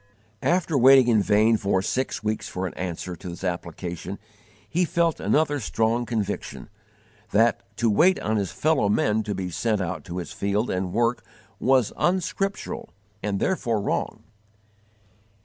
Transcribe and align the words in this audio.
After 0.41 0.75
waiting 0.79 1.07
in 1.09 1.21
vain 1.21 1.57
for 1.57 1.83
six 1.83 2.23
weeks 2.23 2.49
for 2.49 2.65
an 2.65 2.73
answer 2.73 3.15
to 3.17 3.29
this 3.29 3.43
application, 3.43 4.17
he 4.67 4.83
felt 4.83 5.19
another 5.19 5.59
strong 5.59 6.07
conviction: 6.07 6.69
that 7.29 7.61
_to 7.77 7.87
wait 7.87 8.19
on 8.19 8.37
his 8.37 8.51
fellow 8.51 8.89
men 8.89 9.21
to 9.21 9.35
be 9.35 9.51
sent 9.51 9.79
out 9.79 10.03
to 10.05 10.17
his 10.17 10.31
field 10.31 10.71
and 10.71 10.91
work 10.91 11.23
was 11.59 11.93
unscriptural 11.97 12.89
and 13.21 13.39
therefore 13.39 13.79
wrong. 13.79 14.23